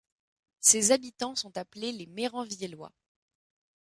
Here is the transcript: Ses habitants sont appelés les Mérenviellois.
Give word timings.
Ses 0.61 0.89
habitants 0.91 1.35
sont 1.35 1.55
appelés 1.59 1.91
les 1.91 2.07
Mérenviellois. 2.07 2.91